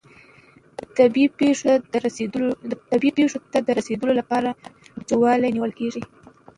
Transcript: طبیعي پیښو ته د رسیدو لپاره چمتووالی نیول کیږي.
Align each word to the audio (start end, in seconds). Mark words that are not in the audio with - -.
طبیعي 0.97 1.27
پیښو 3.07 3.37
ته 3.51 3.59
د 3.65 3.69
رسیدو 3.79 4.09
لپاره 4.19 4.49
چمتووالی 4.87 5.49
نیول 5.55 5.71
کیږي. 5.79 6.01